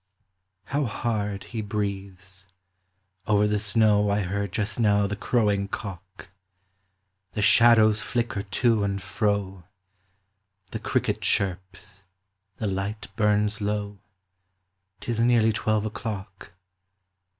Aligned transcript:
How 0.63 0.85
hard 0.85 1.43
he 1.43 1.61
breathes! 1.61 2.47
over 3.27 3.45
the 3.47 3.59
snow 3.59 4.09
I 4.09 4.21
heard 4.21 4.51
just 4.51 4.79
now 4.79 5.05
the 5.05 5.15
crowing 5.15 5.67
cock. 5.67 6.29
The 7.33 7.43
shadows 7.43 8.01
flicker 8.01 8.41
to 8.41 8.83
and 8.83 8.99
fro: 8.99 9.65
The 10.71 10.79
cricket 10.79 11.21
chirps: 11.21 12.01
the 12.57 12.65
light 12.65 13.09
burns 13.15 13.61
low: 13.61 13.99
'T 15.01 15.11
is 15.11 15.19
nearly 15.19 15.53
twelve 15.53 15.85
o'clock. 15.85 16.51